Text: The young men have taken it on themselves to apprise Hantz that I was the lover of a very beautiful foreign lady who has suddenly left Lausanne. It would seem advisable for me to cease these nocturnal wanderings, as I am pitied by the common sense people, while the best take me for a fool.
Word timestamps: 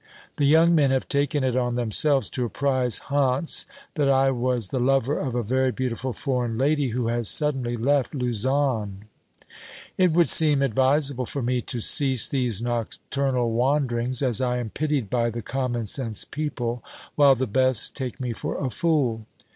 The 0.37 0.45
young 0.47 0.73
men 0.73 0.89
have 0.89 1.07
taken 1.07 1.43
it 1.43 1.55
on 1.55 1.75
themselves 1.75 2.27
to 2.31 2.43
apprise 2.43 3.01
Hantz 3.11 3.67
that 3.93 4.09
I 4.09 4.31
was 4.31 4.69
the 4.69 4.79
lover 4.79 5.19
of 5.19 5.35
a 5.35 5.43
very 5.43 5.71
beautiful 5.71 6.11
foreign 6.11 6.57
lady 6.57 6.87
who 6.87 7.09
has 7.09 7.27
suddenly 7.29 7.77
left 7.77 8.15
Lausanne. 8.15 9.05
It 9.99 10.11
would 10.11 10.27
seem 10.27 10.63
advisable 10.63 11.27
for 11.27 11.43
me 11.43 11.61
to 11.61 11.81
cease 11.81 12.27
these 12.27 12.63
nocturnal 12.63 13.51
wanderings, 13.51 14.23
as 14.23 14.41
I 14.41 14.57
am 14.57 14.71
pitied 14.71 15.07
by 15.11 15.29
the 15.29 15.43
common 15.43 15.85
sense 15.85 16.25
people, 16.25 16.83
while 17.13 17.35
the 17.35 17.45
best 17.45 17.95
take 17.95 18.19
me 18.19 18.33
for 18.33 18.57
a 18.57 18.71
fool. 18.71 19.27